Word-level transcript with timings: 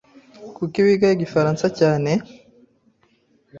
Kuki 0.55 0.79
wiga 0.85 1.07
Igifaransa 1.15 1.65
cyane? 1.79 2.11